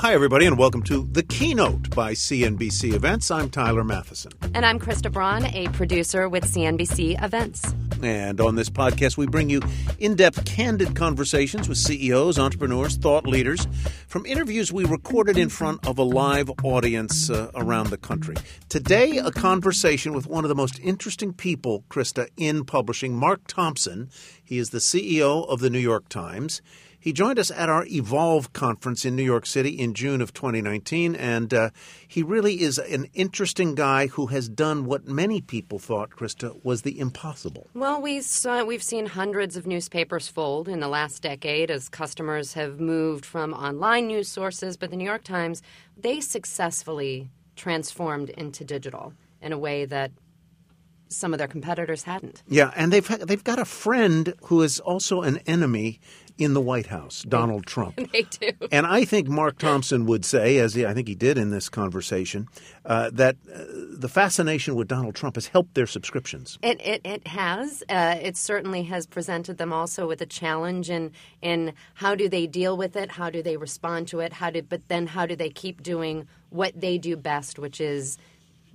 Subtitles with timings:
[0.00, 3.30] Hi, everybody, and welcome to The Keynote by CNBC Events.
[3.30, 4.32] I'm Tyler Mathisen.
[4.54, 7.74] And I'm Krista Braun, a producer with CNBC Events.
[8.02, 9.60] And on this podcast, we bring you
[9.98, 13.68] in depth, candid conversations with CEOs, entrepreneurs, thought leaders
[14.06, 18.36] from interviews we recorded in front of a live audience uh, around the country.
[18.70, 24.08] Today, a conversation with one of the most interesting people, Krista, in publishing, Mark Thompson.
[24.42, 26.62] He is the CEO of the New York Times.
[27.02, 31.14] He joined us at our Evolve conference in New York City in June of 2019,
[31.14, 31.70] and uh,
[32.06, 36.82] he really is an interesting guy who has done what many people thought, Krista, was
[36.82, 37.68] the impossible.
[37.72, 42.52] Well, we saw, we've seen hundreds of newspapers fold in the last decade as customers
[42.52, 45.62] have moved from online news sources, but the New York Times,
[45.96, 50.12] they successfully transformed into digital in a way that
[51.10, 52.42] some of their competitors hadn't.
[52.48, 56.00] Yeah, and they've they've got a friend who is also an enemy
[56.38, 57.96] in the White House, Donald Trump.
[58.12, 58.50] they do.
[58.72, 61.68] And I think Mark Thompson would say, as he, I think he did in this
[61.68, 62.48] conversation,
[62.86, 66.58] uh, that uh, the fascination with Donald Trump has helped their subscriptions.
[66.62, 67.82] It it, it has.
[67.88, 72.46] Uh, it certainly has presented them also with a challenge in in how do they
[72.46, 75.36] deal with it, how do they respond to it, how do but then how do
[75.36, 78.16] they keep doing what they do best, which is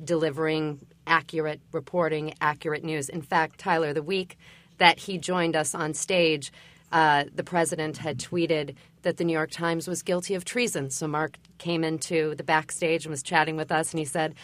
[0.03, 3.09] delivering accurate reporting, accurate news.
[3.09, 4.37] In fact, Tyler, the week
[4.77, 6.51] that he joined us on stage,
[6.91, 10.89] uh, the president had tweeted that the New York Times was guilty of treason.
[10.89, 14.35] So Mark came into the backstage and was chatting with us, and he said,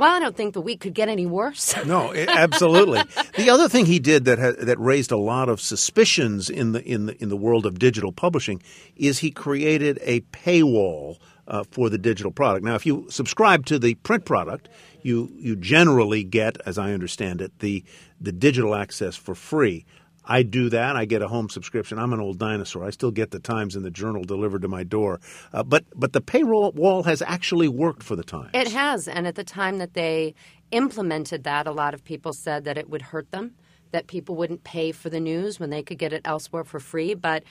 [0.00, 1.74] well, I don't think the week could get any worse.
[1.86, 3.02] no, absolutely.
[3.36, 6.82] the other thing he did that ha- that raised a lot of suspicions in the
[6.82, 8.62] in the in the world of digital publishing
[8.96, 12.64] is he created a paywall uh, for the digital product.
[12.64, 14.70] Now, if you subscribe to the print product,
[15.02, 17.84] you you generally get, as I understand it, the
[18.20, 19.84] the digital access for free.
[20.30, 20.94] I do that.
[20.94, 21.98] I get a home subscription.
[21.98, 22.84] I'm an old dinosaur.
[22.84, 25.18] I still get the Times and the Journal delivered to my door.
[25.52, 28.50] Uh, but but the payroll wall has actually worked for the Times.
[28.54, 30.34] It has, and at the time that they
[30.70, 33.56] implemented that, a lot of people said that it would hurt them,
[33.90, 37.14] that people wouldn't pay for the news when they could get it elsewhere for free.
[37.14, 37.42] But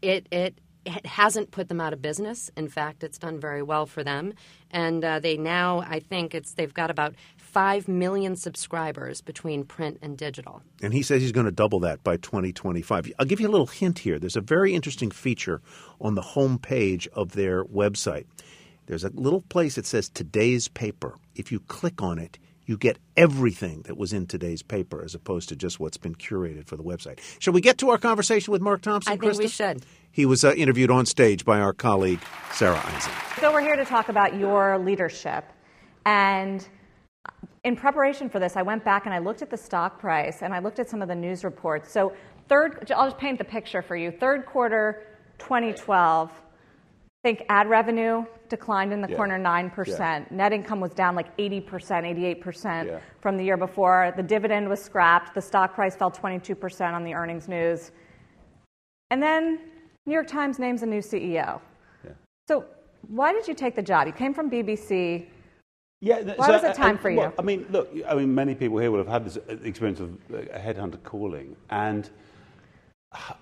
[0.00, 2.50] it it it hasn't put them out of business.
[2.56, 4.32] In fact, it's done very well for them,
[4.70, 7.14] and uh, they now I think it's they've got about
[7.48, 10.62] 5 million subscribers between print and digital.
[10.82, 13.12] And he says he's going to double that by 2025.
[13.18, 14.18] I'll give you a little hint here.
[14.18, 15.62] There's a very interesting feature
[15.98, 18.26] on the home page of their website.
[18.86, 21.16] There's a little place that says today's paper.
[21.34, 25.48] If you click on it, you get everything that was in today's paper as opposed
[25.48, 27.18] to just what's been curated for the website.
[27.38, 29.14] Shall we get to our conversation with Mark Thompson?
[29.14, 29.38] I think Krista?
[29.38, 29.86] we should.
[30.10, 32.20] He was uh, interviewed on stage by our colleague,
[32.52, 33.12] Sarah Eisen.
[33.40, 35.44] So, we're here to talk about your leadership.
[36.04, 36.66] And
[37.64, 40.54] in preparation for this, I went back and I looked at the stock price and
[40.54, 41.90] I looked at some of the news reports.
[41.90, 42.12] So,
[42.48, 44.10] third, I'll just paint the picture for you.
[44.10, 45.06] Third quarter
[45.38, 49.16] 2012, I think ad revenue declined in the Yeah.
[49.16, 50.26] corner 9%.
[50.30, 50.36] Yeah.
[50.36, 53.00] Net income was down like 80%, 88% Yeah.
[53.20, 54.12] from the year before.
[54.16, 55.34] The dividend was scrapped.
[55.34, 57.92] The stock price fell 22% on the earnings news.
[59.10, 59.58] And then
[60.06, 61.60] New York Times names a new CEO.
[62.46, 62.64] So,
[63.08, 64.06] why did you take the job?
[64.06, 65.28] You came from BBC.
[66.00, 67.34] Yeah, th- Why was it time uh, for well, you?
[67.38, 70.12] I mean, look, I mean, many people here will have had this uh, experience of
[70.32, 72.08] uh, a headhunter calling and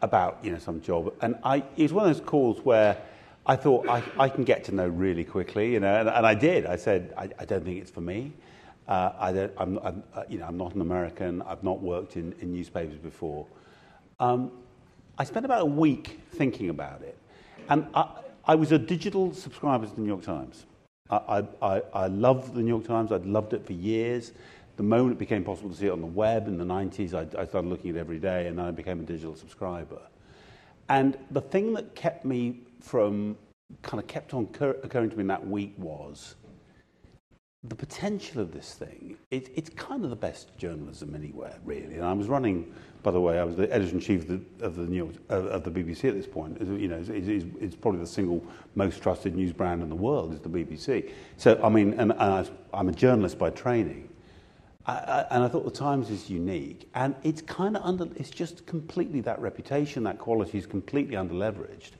[0.00, 2.96] about you know some job, and I it was one of those calls where
[3.44, 6.34] I thought I, I can get to know really quickly, you know, and, and I
[6.34, 6.66] did.
[6.66, 8.32] I said I, I don't think it's for me.
[8.88, 11.42] Uh, I don't, I'm, I'm, uh, you know, I'm not an American.
[11.42, 13.46] I've not worked in, in newspapers before.
[14.20, 14.52] Um,
[15.18, 17.18] I spent about a week thinking about it,
[17.68, 18.08] and I,
[18.44, 20.66] I was a digital subscriber to the New York Times.
[21.10, 23.12] I, I, I love the New York Times.
[23.12, 24.32] I'd loved it for years.
[24.76, 27.40] The moment it became possible to see it on the web in the 90s, I,
[27.40, 30.00] I started looking at it every day, and then I became a digital subscriber.
[30.88, 33.36] And the thing that kept me from,
[33.82, 36.34] kind of kept on occur- occurring to me in that week was
[37.68, 39.16] the potential of this thing.
[39.30, 41.94] It, it's kind of the best journalism anywhere, really.
[41.96, 42.72] And I was running,
[43.02, 45.14] by the way, I was the editor in chief of the, of the New York,
[45.28, 46.58] of, the BBC at this point.
[46.60, 49.96] It's, You know, it's, it's, it's probably the single most trusted news brand in the
[49.96, 51.10] world is the BBC.
[51.36, 54.08] So, I mean, and, and I, I'm a journalist by training.
[54.86, 58.06] I, I, and I thought the Times is unique, and it's kind of under.
[58.16, 61.92] It's just completely that reputation, that quality is completely under leveraged,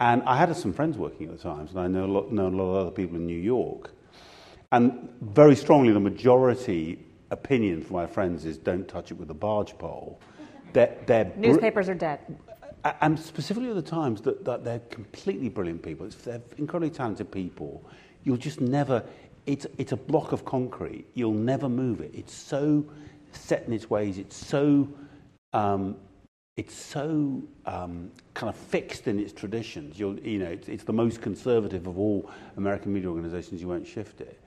[0.00, 2.48] And I had some friends working at the Times, and I know a lot, know
[2.48, 3.92] a lot of other people in New York.
[4.74, 6.98] And very strongly, the majority
[7.30, 10.20] opinion from my friends is don't touch it with a barge pole.
[10.72, 12.18] They're, they're br- Newspapers are dead.
[13.00, 16.06] and specifically at the Times, that, that they're completely brilliant people.
[16.06, 17.88] It's, they're incredibly talented people.
[18.24, 19.04] You'll just never,
[19.46, 21.06] it's, it's a block of concrete.
[21.14, 22.10] You'll never move it.
[22.12, 22.84] It's so
[23.30, 24.18] set in its ways.
[24.18, 24.88] It's so,
[25.52, 25.94] um,
[26.56, 30.00] it's so um, kind of fixed in its traditions.
[30.00, 33.60] You'll, you know, it's, it's the most conservative of all American media organizations.
[33.60, 34.40] You won't shift it.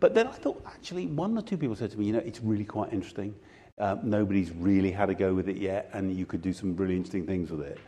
[0.00, 2.40] But then I thought, actually, one or two people said to me, you know, it's
[2.40, 3.34] really quite interesting.
[3.78, 6.96] Uh, nobody's really had a go with it yet, and you could do some really
[6.96, 7.78] interesting things with it.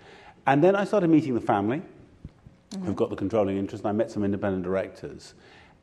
[0.46, 1.82] And then I started meeting the family,
[2.84, 5.34] who've got the controlling interest, and I met some independent directors.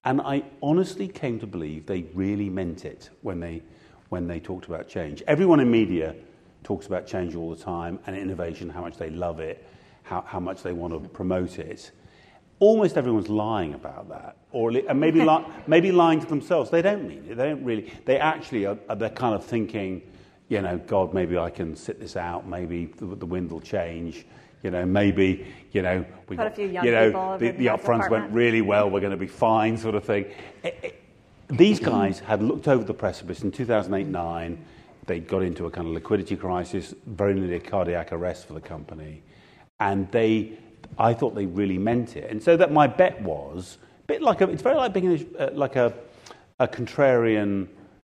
[0.05, 3.61] And I honestly came to believe they really meant it when they,
[4.09, 5.21] when they talked about change.
[5.27, 6.15] Everyone in media
[6.63, 9.65] talks about change all the time and innovation, how much they love it,
[10.03, 11.91] how, how much they want to promote it
[12.59, 16.69] almost everyone's lying about that, or and maybe li- maybe lying to themselves.
[16.69, 17.35] They don't mean it.
[17.37, 17.91] They don't really.
[18.05, 18.77] They actually are.
[18.95, 20.01] they're kind of thinking,
[20.49, 22.47] you know, God, maybe I can sit this out.
[22.47, 24.25] Maybe the, the wind will change.
[24.63, 27.65] You know, maybe you know we Put a few young you know the, the the
[27.67, 28.89] upfronts went really well.
[28.89, 30.25] We're going to be fine, sort of thing.
[30.63, 31.03] It- it-
[31.49, 34.57] these guys had looked over the precipice in 2008-9.
[35.05, 38.59] They got into a kind of liquidity crisis, very nearly a cardiac arrest for the
[38.59, 39.21] company,
[39.79, 40.57] and they,
[40.99, 42.29] I thought they really meant it.
[42.29, 45.43] And so that my bet was a bit like a, it's very like being a,
[45.43, 45.93] uh, like a,
[46.59, 47.67] a contrarian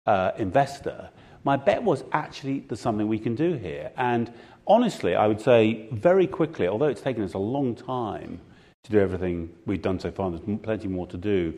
[0.06, 1.10] uh, investor.
[1.44, 4.32] My bet was actually there's something we can do here, and
[4.68, 8.40] honestly, I would say very quickly, although it's taken us a long time
[8.84, 11.54] to do everything we've done so far, there's plenty more to do.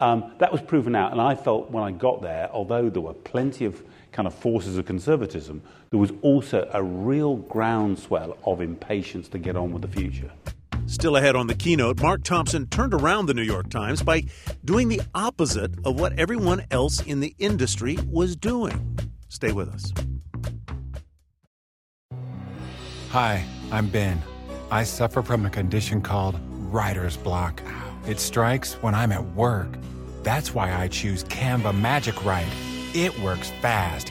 [0.00, 3.14] Um, that was proven out, and I felt when I got there, although there were
[3.14, 3.82] plenty of
[4.12, 5.60] kind of forces of conservatism,
[5.90, 10.30] there was also a real groundswell of impatience to get on with the future.
[10.88, 14.24] Still ahead on the keynote, Mark Thompson turned around the New York Times by
[14.64, 18.98] doing the opposite of what everyone else in the industry was doing.
[19.28, 19.92] Stay with us.
[23.10, 24.22] Hi, I'm Ben.
[24.70, 26.40] I suffer from a condition called
[26.72, 27.62] writer's block.
[28.06, 29.68] It strikes when I'm at work.
[30.22, 32.48] That's why I choose Canva Magic Write.
[32.94, 34.10] It works fast,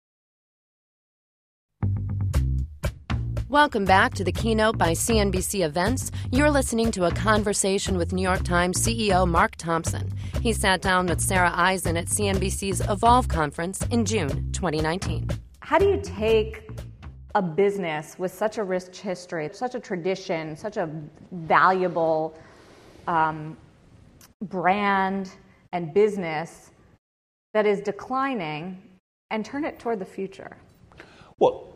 [3.51, 6.09] Welcome back to the keynote by CNBC Events.
[6.31, 10.09] You're listening to a conversation with New York Times CEO Mark Thompson.
[10.41, 15.27] He sat down with Sarah Eisen at CNBC's Evolve conference in June 2019.
[15.59, 16.69] How do you take
[17.35, 20.89] a business with such a rich history, such a tradition, such a
[21.33, 22.39] valuable
[23.09, 23.57] um,
[24.43, 25.29] brand
[25.73, 26.71] and business
[27.53, 28.81] that is declining
[29.29, 30.55] and turn it toward the future?
[31.41, 31.73] Well,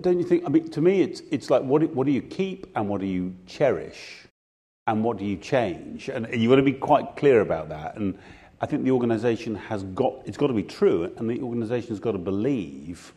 [0.00, 0.44] don't you think?
[0.46, 3.06] I mean, to me, it's, it's like what what do you keep and what do
[3.06, 4.26] you cherish
[4.86, 6.08] and what do you change?
[6.08, 7.96] And you've got to be quite clear about that.
[7.96, 8.18] And
[8.62, 12.00] I think the organisation has got, it's got to be true, and the organisation has
[12.00, 13.12] got to believe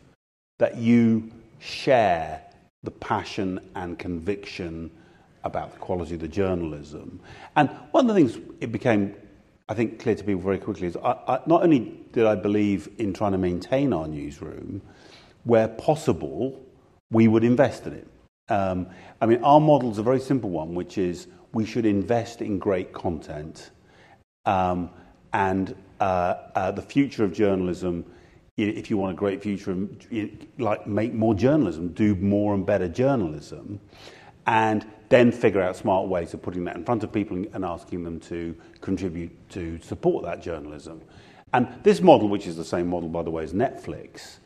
[0.58, 2.42] that you share
[2.82, 4.90] the passion and conviction
[5.44, 7.20] about the quality of the journalism.
[7.56, 9.14] And one of the things it became,
[9.70, 12.90] I think, clear to people very quickly is I, I, not only did I believe
[12.98, 14.82] in trying to maintain our newsroom,
[15.44, 16.60] where possible,
[17.10, 18.06] we would invest in it.
[18.48, 18.88] Um,
[19.20, 22.58] I mean, our model is a very simple one, which is we should invest in
[22.58, 23.70] great content.
[24.46, 24.90] Um,
[25.32, 28.04] and uh, uh, the future of journalism,
[28.56, 29.98] if you want a great future, um,
[30.58, 33.80] like make more journalism, do more and better journalism,
[34.46, 37.64] and then figure out smart ways of putting that in front of people and- and
[37.64, 41.00] asking them to contribute to support that journalism.
[41.52, 44.38] And this model, which is the same model, by the way, as Netflix,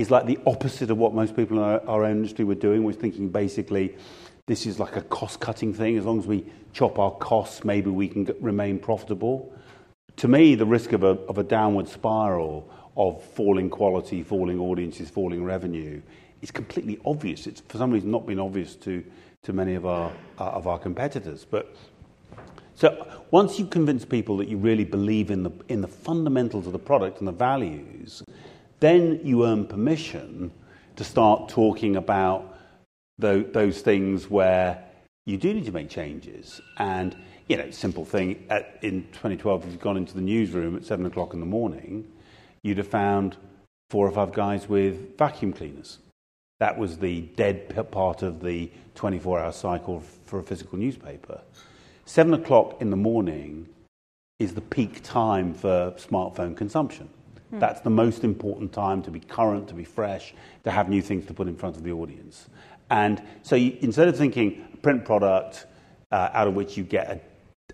[0.00, 2.84] is like the opposite of what most people in our, our own industry were doing.
[2.84, 3.96] Was thinking basically,
[4.46, 5.98] this is like a cost-cutting thing.
[5.98, 9.52] As long as we chop our costs, maybe we can g- remain profitable.
[10.16, 15.10] To me, the risk of a, of a downward spiral of falling quality, falling audiences,
[15.10, 16.00] falling revenue
[16.40, 17.46] is completely obvious.
[17.46, 19.04] It's for some reason not been obvious to,
[19.42, 21.46] to many of our, uh, of our competitors.
[21.48, 21.76] But
[22.74, 26.72] so once you convince people that you really believe in the, in the fundamentals of
[26.72, 28.22] the product and the values,
[28.80, 30.50] then you earn permission
[30.96, 32.58] to start talking about
[33.18, 34.82] tho- those things where
[35.26, 36.60] you do need to make changes.
[36.78, 37.14] And,
[37.48, 41.04] you know, simple thing, at, in 2012, if you'd gone into the newsroom at 7
[41.06, 42.10] o'clock in the morning,
[42.62, 43.36] you'd have found
[43.90, 45.98] four or five guys with vacuum cleaners.
[46.58, 51.40] That was the dead part of the 24 hour cycle for a physical newspaper.
[52.04, 53.68] Seven o'clock in the morning
[54.38, 57.08] is the peak time for smartphone consumption.
[57.58, 61.26] That's the most important time to be current, to be fresh, to have new things
[61.26, 62.48] to put in front of the audience.
[62.90, 65.66] And so you, instead of thinking print product
[66.12, 67.10] uh, out of which you get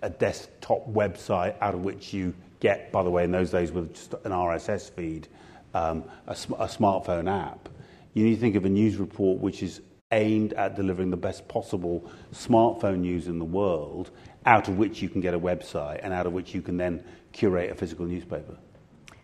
[0.02, 3.72] a, a desktop website, out of which you get, by the way, in those days
[3.72, 5.28] with just an RSS feed,
[5.74, 7.68] um, a, a smartphone app,
[8.14, 9.80] you need to think of a news report which is
[10.12, 14.10] aimed at delivering the best possible smartphone news in the world,
[14.46, 17.04] out of which you can get a website and out of which you can then
[17.32, 18.56] curate a physical newspaper.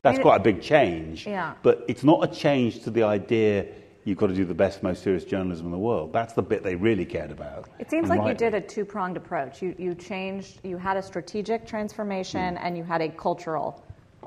[0.03, 1.27] That's quite a big change.
[1.27, 1.55] Yeah.
[1.63, 3.67] But it's not a change to the idea
[4.05, 6.13] you've got to do the best, most serious journalism in the world.
[6.13, 7.69] That's the bit they really cared about.
[7.79, 9.63] It seems like you did a two pronged approach.
[9.63, 12.67] You, you changed, you had a strategic transformation Hmm.
[12.67, 13.85] and you had a cultural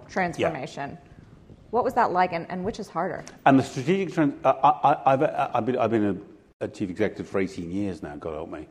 [0.07, 0.91] transformation.
[0.91, 1.11] Yeah.
[1.71, 3.25] What was that like, and, and which is harder?
[3.45, 6.23] And the strategic trend, I, I, I've, I've been, I've been
[6.61, 8.67] a, a chief executive for 18 years now, God help me.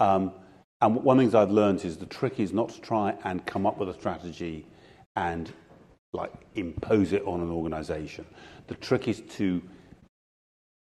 [0.00, 0.32] Um,
[0.80, 3.46] and one of the things I've learned is the trick is not to try and
[3.46, 4.66] come up with a strategy
[5.14, 5.52] and
[6.12, 8.24] like impose it on an organization.
[8.68, 9.62] The trick is to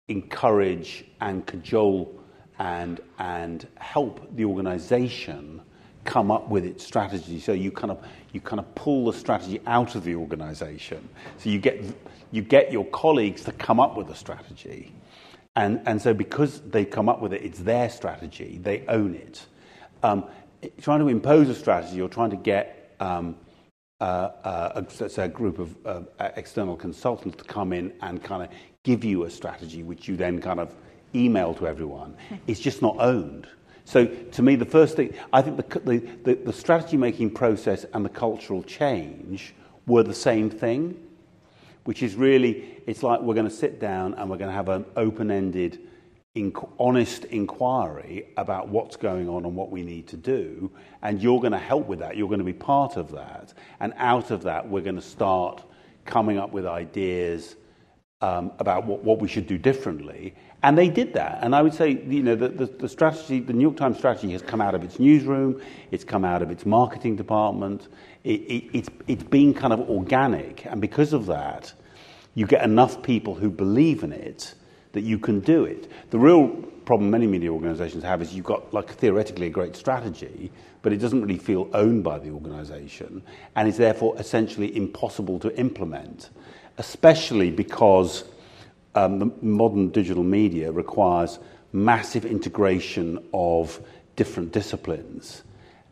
[0.08, 2.20] encourage and cajole
[2.58, 5.62] and, and help the organization
[6.04, 7.40] come up with its strategy.
[7.40, 11.08] So you kind of, you kind of pull the strategy out of the organization.
[11.38, 11.82] So you get,
[12.30, 14.92] you get your colleagues to come up with a strategy.
[15.56, 19.46] And, and so because they come up with it, it's their strategy, they own it.
[20.02, 20.26] Um,
[20.80, 23.37] trying to impose a strategy or trying to get um,
[24.00, 24.04] uh,
[24.44, 26.02] uh, a, a group of uh,
[26.36, 28.50] external consultants to come in and kind of
[28.82, 30.74] give you a strategy, which you then kind of
[31.14, 32.16] email to everyone.
[32.46, 33.46] It's just not owned.
[33.84, 37.86] So to me, the first thing, I think the, the, the, the strategy making process
[37.94, 39.54] and the cultural change
[39.86, 41.00] were the same thing,
[41.84, 44.68] which is really, it's like we're going to sit down and we're going to have
[44.68, 45.78] an open ended,
[46.37, 50.71] inc- honest inquiry about what's going on and what we need to do.
[51.02, 52.16] And you're going to help with that.
[52.16, 53.55] You're going to be part of that.
[53.81, 55.64] And out of that, we're going to start
[56.05, 57.57] coming up with ideas
[58.21, 60.35] um, about what, what we should do differently.
[60.62, 61.38] And they did that.
[61.43, 64.33] And I would say, you know, the, the, the strategy, the New York Times strategy
[64.33, 67.88] has come out of its newsroom, it's come out of its marketing department,
[68.25, 70.64] it, it, it's, it's been kind of organic.
[70.66, 71.73] And because of that,
[72.35, 74.55] you get enough people who believe in it
[74.96, 75.90] that you can do it.
[76.10, 76.48] The real
[76.86, 80.50] problem many media organizations have is you've got, like, theoretically a great strategy,
[80.80, 83.22] but it doesn't really feel owned by the organization
[83.54, 86.30] and is therefore essentially impossible to implement,
[86.78, 88.24] especially because
[88.94, 91.38] um, modern digital media requires
[91.74, 93.78] massive integration of
[94.16, 95.42] different disciplines.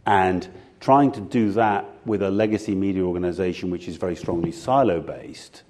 [0.06, 0.48] And
[0.80, 5.62] trying to do that with a legacy media organization which is very strongly silo based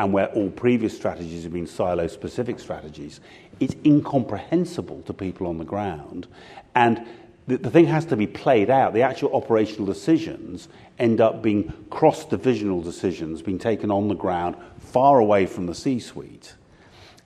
[0.00, 3.20] and where all previous strategies have been silo specific strategies,
[3.60, 6.26] it's incomprehensible to people on the ground.
[6.74, 7.06] And
[7.46, 8.94] the, the thing has to be played out.
[8.94, 14.56] The actual operational decisions end up being cross divisional decisions being taken on the ground
[14.78, 16.54] far away from the C suite.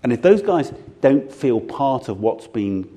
[0.03, 2.91] And if those guys don't feel part of what's being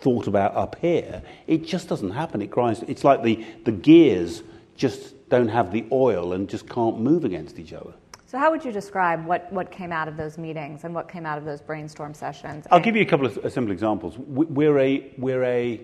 [0.00, 2.42] thought about up here, it just doesn't happen.
[2.42, 2.82] It grinds.
[2.88, 4.42] It's like the, the gears
[4.76, 7.94] just don't have the oil and just can't move against each other.
[8.34, 11.24] So, how would you describe what, what came out of those meetings and what came
[11.24, 12.66] out of those brainstorm sessions?
[12.68, 14.18] I'll give you a couple of uh, simple examples.
[14.18, 15.80] We- We're a, we're a,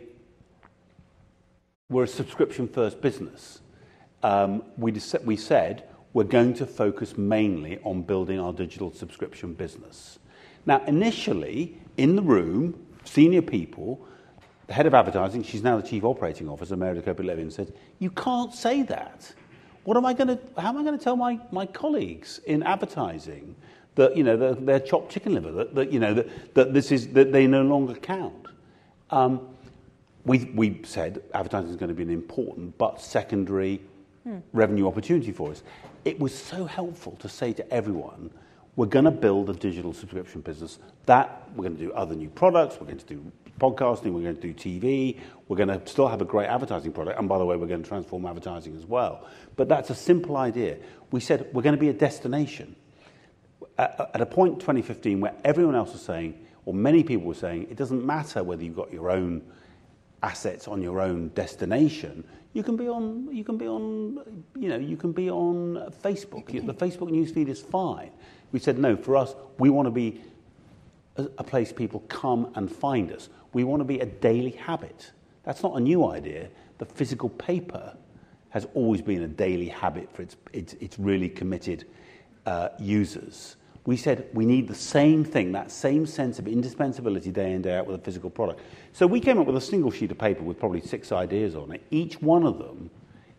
[1.89, 3.61] we're a subscription first business.
[4.25, 9.55] Um, we, dec- we said we're going to focus mainly on building our digital subscription
[9.55, 10.19] business.
[10.67, 14.05] Now, initially, in the room, senior people,
[14.67, 18.11] the head of advertising, she's now the chief operating officer, Meredith Kopit Levien, said, "You
[18.11, 19.33] can't say that.
[19.85, 20.39] What am I going to?
[20.61, 23.57] How am I going to tell my, my colleagues in advertising
[23.95, 25.53] that you know they're, they're chopped chicken liver?
[25.53, 28.47] That, that you know that, that this is that they no longer count."
[29.11, 29.49] Um,
[30.25, 33.81] we, we said advertising is going to be an important but secondary
[34.53, 35.63] revenue opportunity for us.
[36.05, 38.31] It was so helpful to say to everyone,
[38.77, 40.79] we're going to build a digital subscription business.
[41.07, 44.37] That we're going to do other new products, we're going to do podcasting, we're going
[44.37, 47.19] to do TV, we're going to still have a great advertising product.
[47.19, 49.27] And by the way, we're going to transform advertising as well.
[49.57, 50.79] But that's a simple idea.
[51.11, 52.77] We said we're going to be a destination
[53.79, 57.35] at, at a point in 2015 where everyone else was saying, or many people were
[57.35, 59.43] saying, it doesn't matter whether you've got your own
[60.23, 62.25] assets on your own destination.
[62.53, 66.47] You can be on, you can be on, you know, you can be on Facebook.
[66.47, 68.11] The Facebook newsfeed is fine.
[68.53, 68.97] We said no.
[68.97, 70.21] For us, we want to be
[71.17, 73.29] a, a place people come and find us.
[73.53, 75.13] We want to be a daily habit.
[75.45, 76.49] That's not a new idea.
[76.79, 77.97] The physical paper
[78.51, 81.87] has always been a daily habit for its, its, its really committed
[82.47, 83.57] uh, users.
[83.87, 87.77] we said we need the same thing, that same sense of indispensability day in, day
[87.77, 88.61] out with a physical product.
[88.93, 91.73] So we came up with a single sheet of paper with probably six ideas on
[91.73, 91.83] it.
[91.91, 92.91] Each one of them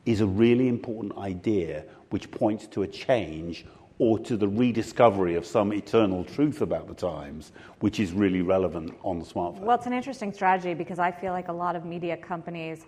[0.06, 3.66] is a really important idea which points to a change
[4.02, 8.92] or to the rediscovery of some eternal truth about the times, which is really relevant
[9.04, 9.60] on the smartphone.
[9.60, 12.88] Well, it's an interesting strategy because I feel like a lot of media companies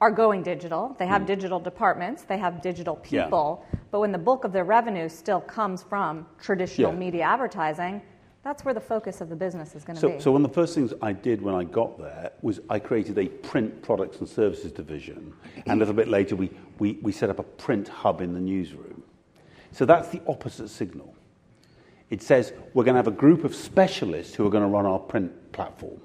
[0.00, 0.96] are going digital.
[0.98, 1.26] They have mm.
[1.26, 3.78] digital departments, they have digital people, yeah.
[3.92, 6.98] but when the bulk of their revenue still comes from traditional yeah.
[6.98, 8.02] media advertising,
[8.42, 10.20] that's where the focus of the business is going to so, be.
[10.20, 13.18] So, one of the first things I did when I got there was I created
[13.18, 15.32] a print products and services division.
[15.66, 18.40] And a little bit later, we, we, we set up a print hub in the
[18.40, 18.99] newsroom.
[19.72, 21.14] So, that's the opposite signal.
[22.10, 24.84] It says we're going to have a group of specialists who are going to run
[24.84, 26.00] our print platform.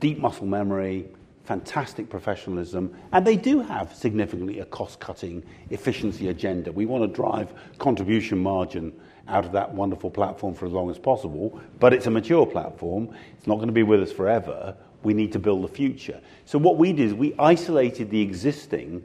[0.00, 1.08] Deep muscle memory,
[1.44, 6.70] fantastic professionalism, and they do have significantly a cost cutting efficiency agenda.
[6.70, 8.92] We want to drive contribution margin
[9.28, 13.08] out of that wonderful platform for as long as possible, but it's a mature platform.
[13.38, 14.76] It's not going to be with us forever.
[15.02, 16.20] We need to build the future.
[16.44, 19.02] So, what we did is we isolated the existing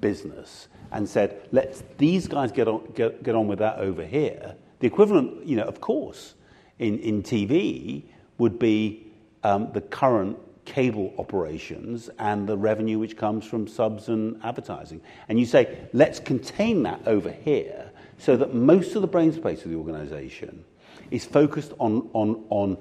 [0.00, 4.54] business and said, let's these guys get on, get, get on with that over here.
[4.80, 6.34] The equivalent, you know, of course,
[6.78, 8.04] in, in TV
[8.38, 9.06] would be
[9.42, 15.00] um, the current cable operations and the revenue which comes from subs and advertising.
[15.28, 19.64] And you say, let's contain that over here so that most of the brain space
[19.64, 20.64] of the organization
[21.10, 22.76] is focused on, on, on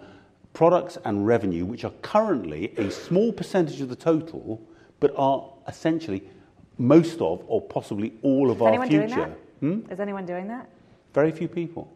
[0.53, 4.61] products and revenue which are currently a small percentage of the total,
[4.99, 6.29] but are essentially
[6.77, 9.35] most of or possibly all of is our future.
[9.59, 9.79] Hmm?
[9.89, 10.69] Is anyone doing that?
[11.13, 11.91] Very few people.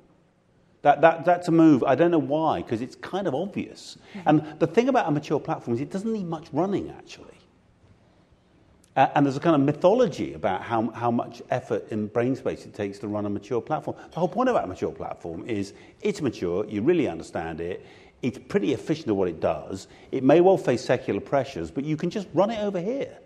[0.81, 1.83] That, that, that's a move.
[1.83, 3.97] I don't know why, because it's kind of obvious.
[4.15, 4.29] Mm-hmm.
[4.29, 7.27] And the thing about a mature platform is it doesn't need much running, actually.
[8.95, 12.65] Uh, and there's a kind of mythology about how, how much effort in brain space
[12.65, 13.95] it takes to run a mature platform.
[14.11, 17.85] The whole point about a mature platform is it's mature, you really understand it,
[18.21, 19.87] it's pretty efficient at what it does.
[20.11, 23.17] It may well face secular pressures, but you can just run it over here.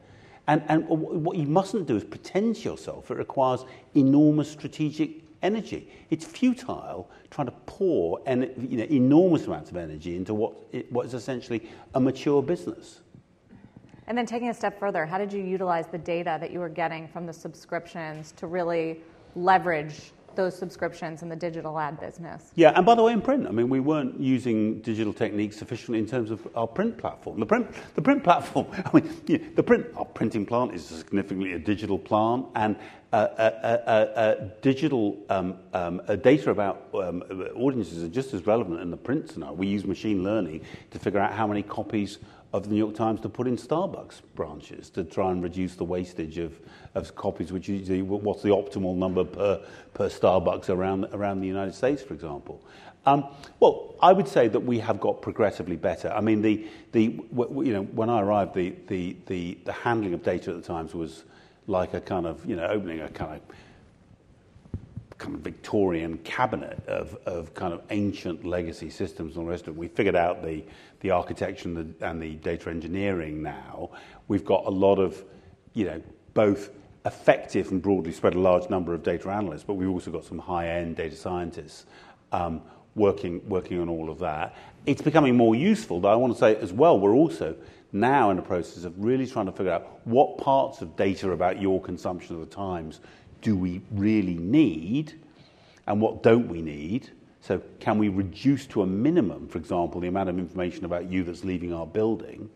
[0.48, 3.10] And, and what you mustn't do is pretend to yourself.
[3.10, 3.66] It requires
[3.96, 5.90] enormous strategic energy.
[6.10, 10.92] It's futile trying to pour en- you know, enormous amounts of energy into what, it,
[10.92, 13.02] what is essentially a mature business.
[14.08, 16.70] And then taking a step further, how did you utilize the data that you were
[16.70, 19.02] getting from the subscriptions to really
[19.36, 22.52] leverage those subscriptions in the digital ad business.
[22.56, 26.00] Yeah, and by the way, in print, I mean, we weren't using digital techniques sufficiently
[26.00, 27.40] in terms of our print platform.
[27.40, 31.54] The print, the print platform, I mean, know, the print, our printing plant is significantly
[31.54, 32.76] a digital plant, and
[33.14, 37.22] uh, uh, uh, digital um, um, data about um,
[37.56, 39.54] audiences are just as relevant in the print scenario.
[39.54, 42.18] We use machine learning to figure out how many copies
[42.56, 45.84] of the New York Times to put in Starbucks branches to try and reduce the
[45.84, 46.58] wastage of,
[46.96, 49.62] of copies, which usually what's the optimal number per,
[49.94, 52.64] per Starbucks around, around the United States, for example.
[53.06, 53.26] Um,
[53.60, 56.10] well, I would say that we have got progressively better.
[56.12, 60.24] I mean, the, the, you know, when I arrived, the, the, the, the handling of
[60.24, 61.26] data at the Times was
[61.68, 63.42] like a kind of, you know, opening a kind of
[65.26, 69.64] kind of Victorian cabinet of, of kind of ancient legacy systems and all the rest
[69.68, 69.80] of it.
[69.80, 70.64] We figured out the,
[71.00, 73.90] the architecture and the, and the data engineering now.
[74.28, 75.24] We've got a lot of,
[75.74, 76.02] you know,
[76.36, 76.70] both
[77.08, 80.38] effective and broadly spread a large number of data analysts, but we've also got some
[80.38, 81.86] high-end data scientists
[82.32, 82.62] um,
[82.94, 84.56] working, working on all of that.
[84.86, 87.56] It's becoming more useful, though I want to say as well, we're also
[87.92, 91.60] now in the process of really trying to figure out what parts of data about
[91.60, 93.00] your consumption of the Times
[93.46, 95.14] do we really need
[95.86, 97.12] and what don't we need?
[97.42, 101.24] So, can we reduce to a minimum, for example, the amount of information about you
[101.24, 102.50] that's leaving our building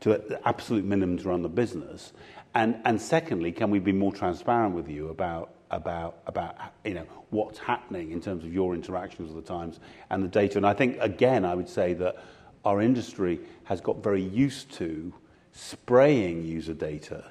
[0.00, 2.12] to the absolute minimum to run the business?
[2.56, 7.06] And, and secondly, can we be more transparent with you about, about, about you know,
[7.30, 9.78] what's happening in terms of your interactions with the Times
[10.10, 10.58] and the data?
[10.58, 12.16] And I think, again, I would say that
[12.64, 15.14] our industry has got very used to
[15.52, 17.26] spraying user data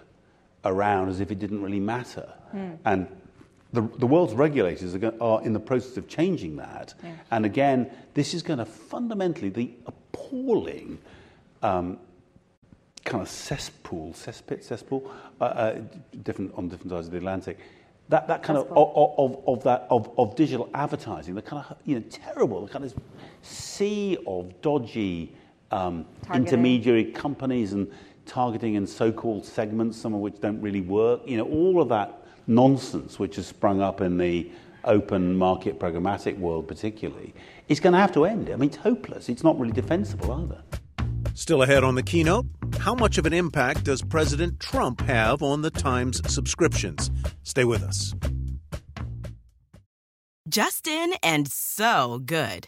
[0.65, 2.31] around as if it didn't really matter.
[2.53, 2.77] Mm.
[2.85, 3.07] And
[3.73, 6.93] the, the world's regulators are, are, in the process of changing that.
[7.03, 7.13] Yeah.
[7.31, 10.97] And again, this is going to fundamentally, the appalling
[11.61, 11.97] um,
[13.05, 15.81] kind of cesspool, cesspit, cesspool, uh, uh,
[16.23, 17.59] different, on different sides of the Atlantic,
[18.09, 21.77] that, that kind of, of, of, of, that, of, of digital advertising, the kind of,
[21.85, 22.93] you know, terrible, the kind of
[23.41, 25.33] sea of dodgy
[25.71, 27.89] um, intermediary companies and
[28.31, 31.21] targeting and so-called segments, some of which don't really work.
[31.25, 34.49] You know, all of that nonsense which has sprung up in the
[34.85, 37.33] open market programmatic world particularly
[37.67, 38.49] is going to have to end.
[38.49, 39.27] I mean, it's hopeless.
[39.27, 40.63] It's not really defensible either.
[41.33, 42.45] Still ahead on the keynote,
[42.79, 47.11] how much of an impact does President Trump have on the Times subscriptions?
[47.43, 48.15] Stay with us.
[50.47, 52.67] Justin and so good.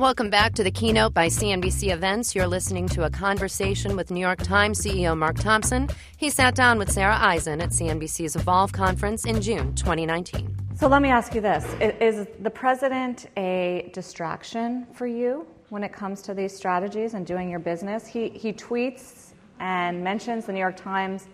[0.00, 2.34] Welcome back to the keynote by CNBC Events.
[2.34, 5.90] You're listening to a conversation with New York Times CEO Mark Thompson.
[6.16, 10.56] He sat down with Sarah Eisen at CNBC's Evolve conference in June 2019.
[10.74, 11.66] So let me ask you this
[12.00, 17.50] Is the president a distraction for you when it comes to these strategies and doing
[17.50, 18.06] your business?
[18.06, 21.28] He, he tweets and mentions the New York Times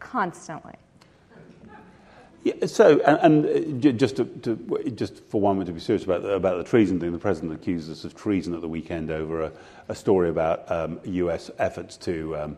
[0.00, 0.74] constantly.
[2.44, 6.04] Yeah, so, and, and uh, just, to, to, just for one moment to be serious
[6.04, 9.10] about the, about the treason thing, the president accused us of treason at the weekend
[9.10, 9.52] over a,
[9.88, 11.50] a story about um, U.S.
[11.58, 12.56] efforts to um,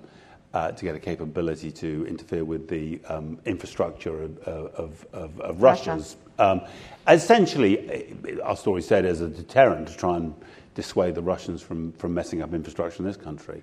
[0.52, 5.62] uh, to get a capability to interfere with the um, infrastructure of, of, of, of
[5.62, 6.16] Russia's.
[6.38, 6.62] Um,
[7.06, 10.34] essentially, uh, our story said as a deterrent to try and
[10.74, 13.62] dissuade the Russians from, from messing up infrastructure in this country.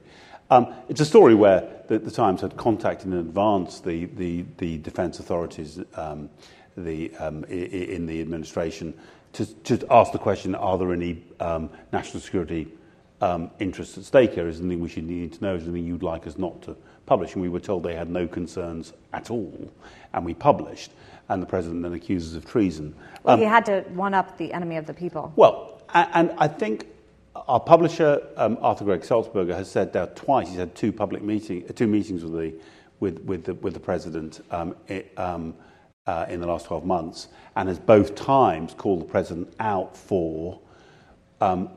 [0.50, 4.78] Um, it's a story where the, the, Times had contacted in advance the, the, the
[4.78, 6.30] defense authorities um,
[6.78, 8.94] the, um, in the administration
[9.34, 12.68] to, to ask the question are there any um, national security
[13.22, 14.48] um, interests at stake here?
[14.48, 15.56] Is anything we should need to know?
[15.56, 17.34] Is anything you'd like us not to publish?
[17.34, 19.72] And we were told they had no concerns at all,
[20.14, 20.92] and we published.
[21.30, 22.96] And the president then accuses of treason.
[23.24, 25.34] Well, he um, had to one up the enemy of the people.
[25.36, 26.88] Well, and, and I think
[27.48, 30.50] our publisher, um, Arthur Gregg Sulzberger, has said that twice.
[30.50, 32.54] He's had two public meeting, uh, two meetings with the,
[33.00, 35.56] with, with the, with the president um, it, um,
[36.06, 40.60] uh, in the last 12 months, and has both times called the president out for
[41.40, 41.70] um,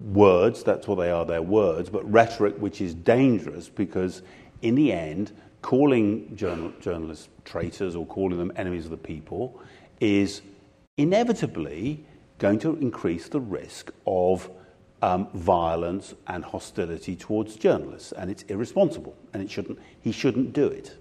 [0.00, 4.22] words, that's what they are, they're words, but rhetoric which is dangerous because,
[4.62, 9.60] in the end, calling journal, journalists traitors or calling them enemies of the people
[10.00, 10.42] is
[10.96, 12.04] inevitably
[12.38, 14.50] going to increase the risk of
[15.02, 20.66] um, violence and hostility towards journalists, and it's irresponsible, and it shouldn't, he shouldn't do
[20.66, 20.96] it.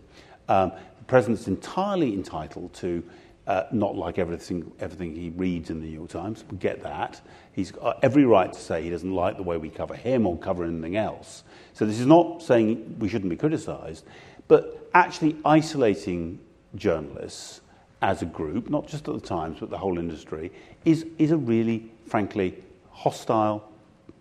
[0.49, 3.03] Um, the president's entirely entitled to
[3.47, 6.43] uh, not like everything, everything he reads in the New York Times.
[6.49, 7.21] We get that.
[7.53, 10.37] He's got every right to say he doesn't like the way we cover him or
[10.37, 11.43] cover anything else.
[11.73, 14.05] So this is not saying we shouldn't be criticised,
[14.47, 16.39] but actually isolating
[16.75, 17.61] journalists
[18.01, 20.51] as a group, not just at the Times, but the whole industry,
[20.85, 22.55] is, is a really, frankly,
[22.89, 23.70] hostile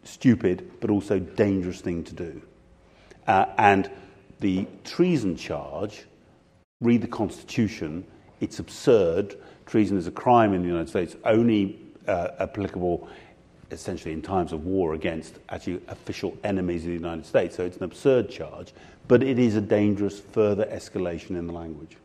[0.04, 2.42] stupid but also dangerous thing to do.
[3.26, 3.90] Uh, and
[4.40, 6.04] the treason charge,
[6.80, 8.04] read the Constitution,
[8.40, 9.36] it's absurd.
[9.66, 13.08] Treason is a crime in the United States, only uh, applicable
[13.70, 17.56] essentially in times of war against actually official enemies of the United States.
[17.56, 18.72] So it's an absurd charge,
[19.06, 21.96] but it is a dangerous further escalation in the language.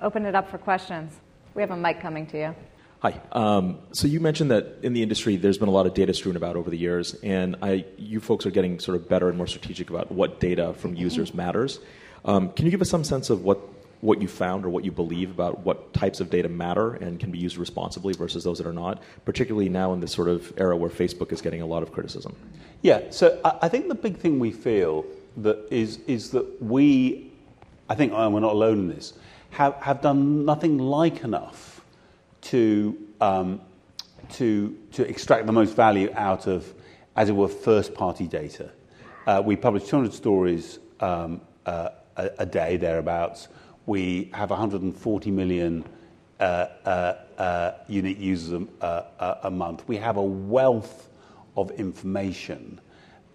[0.00, 1.12] Open it up for questions.
[1.54, 2.54] We have a mic coming to you.
[3.02, 3.20] Hi.
[3.32, 6.36] Um, so you mentioned that in the industry, there's been a lot of data strewn
[6.36, 9.48] about over the years, and I, you folks are getting sort of better and more
[9.48, 11.80] strategic about what data from users matters.
[12.24, 13.58] Um, can you give us some sense of what
[14.02, 17.32] what you found or what you believe about what types of data matter and can
[17.32, 20.76] be used responsibly versus those that are not, particularly now in this sort of era
[20.76, 22.36] where Facebook is getting a lot of criticism?
[22.82, 23.10] Yeah.
[23.10, 25.04] So I think the big thing we feel
[25.38, 27.32] that is is that we,
[27.88, 29.14] I think, and we're not alone in this,
[29.50, 31.71] have have done nothing like enough
[32.42, 33.60] to, um,
[34.32, 36.72] to, to extract the most value out of,
[37.16, 38.70] as it were, first party data.
[39.26, 43.48] Uh, we publish 200 stories um, uh, a, a, day, thereabouts.
[43.86, 45.84] We have 140 million
[46.40, 49.86] uh, uh, uh, unique users a, a, month.
[49.86, 51.08] We have a wealth
[51.56, 52.80] of information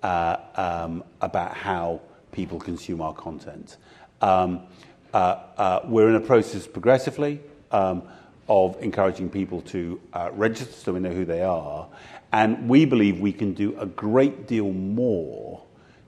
[0.03, 2.01] uh, um, about how
[2.33, 3.77] people consume our content.
[4.21, 4.63] Um,
[5.13, 7.39] we're in a process progressively.
[8.49, 11.87] Of encouraging people to uh, register so we know who they are.
[12.31, 15.63] And we believe we can do a great deal more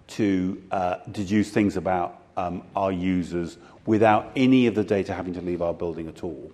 [0.08, 5.41] to uh, deduce things about um, our users without any of the data having to
[5.41, 6.52] leave our building at all.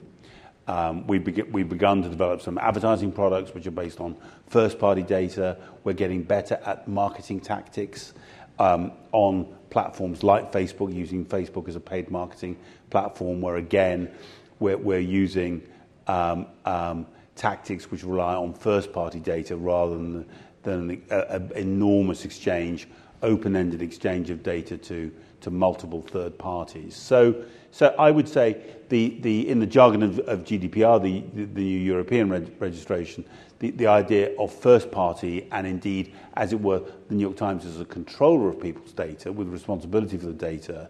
[0.68, 4.16] Um, we've, be- we've begun to develop some advertising products which are based on
[4.48, 5.58] first party data.
[5.84, 8.14] We're getting better at marketing tactics
[8.58, 12.58] um, on platforms like Facebook, using Facebook as a paid marketing
[12.90, 14.12] platform, where again,
[14.60, 15.62] we're, we're using
[16.08, 20.26] Um, um, tactics which rely on first party data rather than,
[20.64, 22.88] an uh, enormous exchange,
[23.22, 26.96] open ended exchange of data to, to multiple third parties.
[26.96, 28.58] So, so I would say
[28.90, 33.26] the, the, in the jargon of, GDPR, the, the European reg- registration,
[33.60, 37.66] the, the idea of first party and indeed, as it were, the New York Times
[37.66, 40.90] as a controller of people's data with responsibility for the data.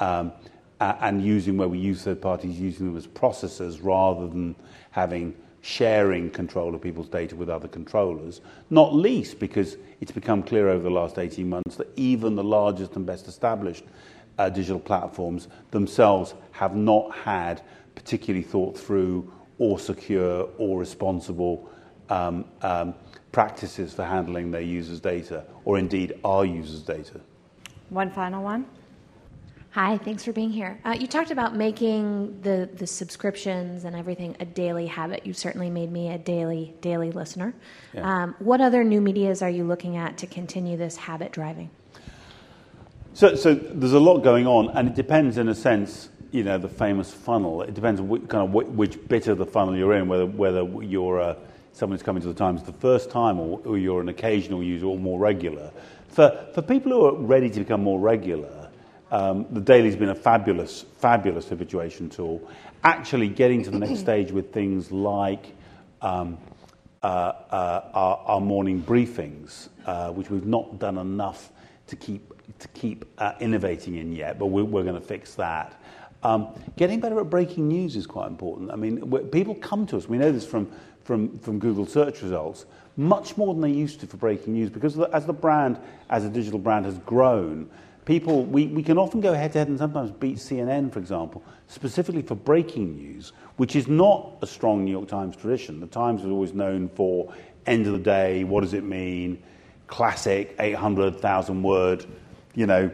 [0.00, 0.32] Um,
[0.84, 4.54] Um, and using where we use third parties, using them as processors rather than
[4.90, 10.68] having sharing control of people's data with other controllers, not least because it's become clear
[10.68, 13.84] over the last 18 months that even the largest and best established
[14.36, 17.62] uh, digital platforms themselves have not had
[17.94, 21.66] particularly thought through or secure or responsible
[22.10, 22.94] um, um,
[23.32, 27.22] practices for handling their users' data, or indeed our users' data.
[27.88, 28.66] One final one.
[29.74, 30.78] Hi, thanks for being here.
[30.84, 35.26] Uh, you talked about making the, the subscriptions and everything a daily habit.
[35.26, 37.52] You certainly made me a daily daily listener.
[37.92, 38.02] Yeah.
[38.08, 41.70] Um, what other new medias are you looking at to continue this habit driving?
[43.14, 46.08] So, so there's a lot going on, and it depends in a sense.
[46.30, 47.62] You know, the famous funnel.
[47.62, 50.06] It depends on which, kind of which, which bit of the funnel you're in.
[50.06, 51.34] Whether whether you're uh,
[51.72, 54.86] someone who's coming to the Times the first time, or, or you're an occasional user
[54.86, 55.72] or more regular.
[56.06, 58.63] For for people who are ready to become more regular
[59.14, 62.42] um, the Daily's been a fabulous, fabulous habituation tool.
[62.82, 65.54] Actually, getting to the next stage with things like
[66.02, 66.36] um,
[67.00, 71.50] uh, uh, our, our, morning briefings, uh, which we've not done enough
[71.86, 75.80] to keep to keep uh, innovating in yet, but we're, we're going to fix that.
[76.24, 78.72] Um, getting better at breaking news is quite important.
[78.72, 80.08] I mean, people come to us.
[80.08, 80.72] We know this from
[81.04, 84.98] from, from Google search results much more than they used to for breaking news because
[84.98, 85.78] as the brand,
[86.10, 87.68] as a digital brand, has grown,
[88.04, 91.42] people, we, we can often go head to head and sometimes beat CNN, for example,
[91.68, 95.80] specifically for breaking news, which is not a strong New York Times tradition.
[95.80, 97.32] The Times was always known for
[97.66, 99.42] end of the day, what does it mean,
[99.86, 102.04] classic 800,000 word,
[102.54, 102.90] you know,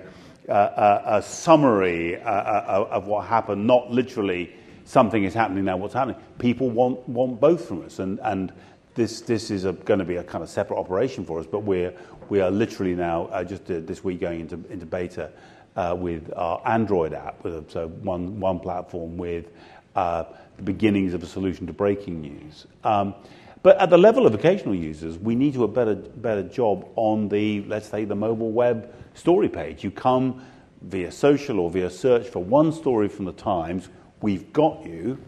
[0.48, 4.52] uh, uh, a summary uh, uh, of what happened, not literally
[4.84, 6.16] something is happening now, what's happening.
[6.38, 8.52] People want, want both from us, and, and
[8.94, 11.92] this, this is going to be a kind of separate operation for us, but we're,
[12.28, 15.30] we are literally now, uh, just uh, this week, going into, into beta
[15.76, 19.46] uh, with our Android app, so one, one platform with
[19.94, 20.24] uh,
[20.56, 22.66] the beginnings of a solution to breaking news.
[22.84, 23.14] Um,
[23.62, 26.88] but at the level of occasional users, we need to do a better, better job
[26.96, 29.84] on the, let's say, the mobile web story page.
[29.84, 30.42] You come
[30.82, 33.88] via social or via search for one story from the Times,
[34.22, 35.18] we've got you.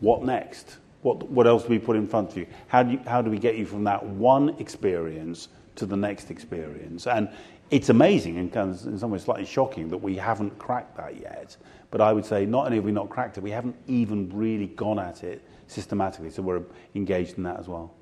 [0.00, 0.78] What next?
[1.04, 2.46] What, what else do we put in front of you?
[2.68, 6.30] How do, you, how do we get you from that one experience to the next
[6.30, 7.06] experience.
[7.06, 7.28] And
[7.70, 11.20] it's amazing and kind of in some ways slightly shocking that we haven't cracked that
[11.20, 11.56] yet.
[11.90, 14.68] But I would say not only have we not cracked it, we haven't even really
[14.68, 16.30] gone at it systematically.
[16.30, 16.62] So we're
[16.94, 17.92] engaged in that as well.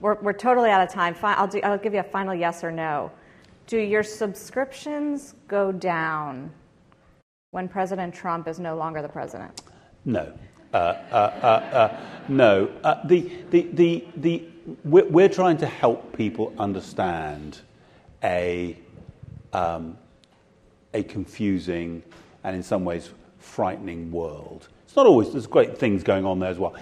[0.00, 1.16] We're, we're totally out of time.
[1.22, 3.10] I'll, do, I'll give you a final yes or no.
[3.66, 6.50] Do your subscriptions go down
[7.50, 9.62] when President Trump is no longer the president?
[10.04, 10.32] No.
[10.72, 11.16] Uh, uh,
[11.72, 12.66] uh, no.
[13.06, 14.44] The, the, the, the,
[14.84, 17.60] we're, we're trying to help people understand
[18.22, 18.76] a,
[19.52, 19.96] um,
[20.92, 22.02] a confusing
[22.44, 24.68] and in some ways frightening world.
[24.84, 26.74] It's not always, there's great things going on there as well.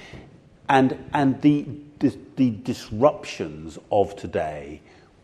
[0.69, 1.67] And, and the,
[2.01, 4.81] the, the disruptions of today,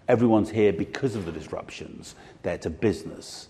[0.08, 2.14] everyone's here because of the disruptions.
[2.42, 3.48] They're to business,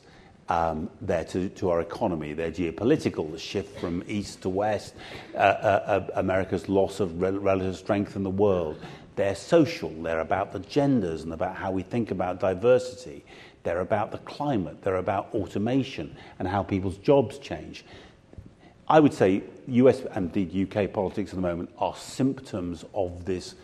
[0.49, 4.95] um, there to, to our economy, their geopolitical, the shift from east to west,
[5.35, 5.41] uh, uh,
[5.87, 8.79] uh, America's loss of rel- relative strength in the world.
[9.17, 13.25] They're social, they're about the genders and about how we think about diversity.
[13.63, 17.85] They're about the climate, they're about automation and how people's jobs change.
[18.89, 23.55] I would say US and indeed UK politics at the moment are symptoms of this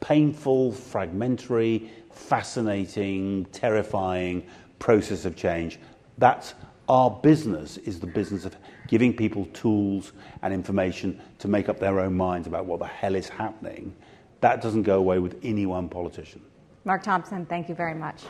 [0.00, 4.44] painful, fragmentary, fascinating, terrifying
[4.78, 5.78] process of change
[6.18, 6.54] that's
[6.88, 12.00] our business is the business of giving people tools and information to make up their
[12.00, 13.94] own minds about what the hell is happening.
[14.40, 16.40] That doesn't go away with any one politician.
[16.84, 18.22] Mark Thompson, thank you very much.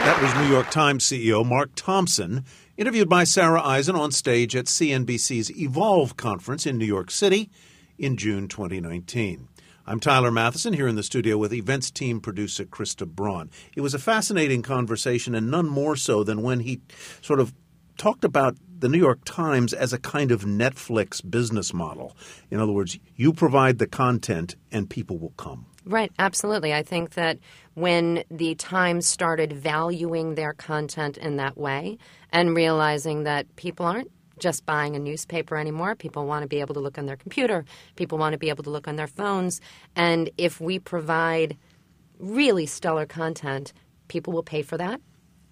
[0.00, 2.46] That was New York Times CEO Mark Thompson,
[2.78, 7.50] interviewed by Sarah Eisen on stage at CNBC's Evolve conference in New York City
[7.98, 9.48] in June 2019.
[9.86, 13.50] I'm Tyler Mathisen here in the studio with events team producer Krista Braun.
[13.74, 16.80] It was a fascinating conversation, and none more so than when he
[17.22, 17.54] sort of
[17.96, 22.16] talked about the New York Times as a kind of Netflix business model.
[22.50, 25.66] In other words, you provide the content and people will come.
[25.84, 26.74] Right, absolutely.
[26.74, 27.38] I think that
[27.74, 31.98] when the Times started valuing their content in that way
[32.30, 35.94] and realizing that people aren't just buying a newspaper anymore.
[35.94, 37.64] People want to be able to look on their computer.
[37.96, 39.60] People want to be able to look on their phones.
[39.94, 41.56] And if we provide
[42.18, 43.72] really stellar content,
[44.08, 45.00] people will pay for that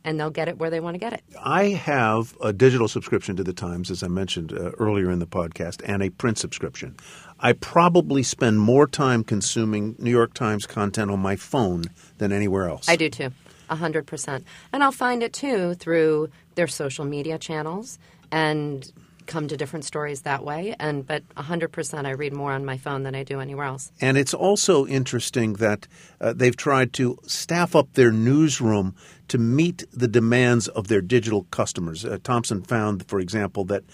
[0.04, 1.22] and they'll get it where they want to get it.
[1.42, 5.26] I have a digital subscription to the Times, as I mentioned uh, earlier in the
[5.26, 6.96] podcast, and a print subscription.
[7.40, 11.84] I probably spend more time consuming New York Times content on my phone
[12.18, 12.88] than anywhere else.
[12.88, 13.32] I do too,
[13.70, 14.44] 100%.
[14.72, 17.98] And I'll find it too through their social media channels
[18.30, 18.90] and
[19.28, 20.74] come to different stories that way.
[20.80, 23.92] And but 100%, I read more on my phone than I do anywhere else.
[24.00, 25.86] And it's also interesting that
[26.20, 28.94] uh, they've tried to staff up their newsroom
[29.28, 32.04] to meet the demands of their digital customers.
[32.04, 33.84] Uh, Thompson found, for example, that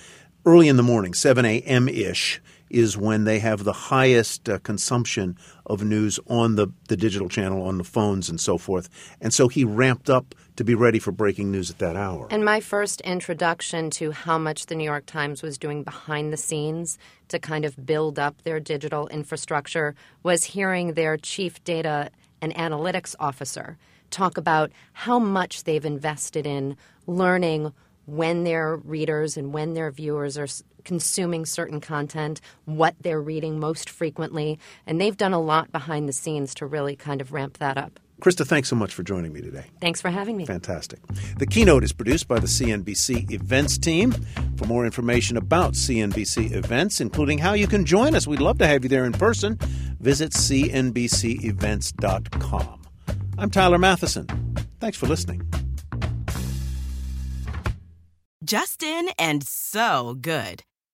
[0.47, 1.89] early in the morning, 7 a.m.
[1.89, 2.41] ish,
[2.75, 7.63] is when they have the highest uh, consumption of news on the, the digital channel,
[7.63, 8.89] on the phones, and so forth.
[9.21, 12.27] And so he ramped up to be ready for breaking news at that hour.
[12.31, 16.37] And my first introduction to how much the New York Times was doing behind the
[16.37, 22.11] scenes to kind of build up their digital infrastructure was hearing their chief data
[22.43, 23.79] and analytics officer
[24.11, 27.73] talk about how much they've invested in learning
[28.07, 30.47] when their readers and when their viewers are
[30.85, 36.13] consuming certain content, what they're reading most frequently, and they've done a lot behind the
[36.13, 37.99] scenes to really kind of ramp that up.
[38.21, 39.65] Krista, thanks so much for joining me today.
[39.81, 40.47] Thanks for having me.
[40.47, 41.01] Fantastic.
[41.39, 44.13] The keynote is produced by the CNBC events team.
[44.57, 48.67] For more information about CNBC events, including how you can join us, we'd love to
[48.67, 49.59] have you there in person.
[50.01, 52.81] Visit cnbcevents.com.
[53.37, 54.65] I'm Tyler Mathisen.
[54.81, 55.43] Thanks for listening.
[58.45, 60.63] Justin and so good.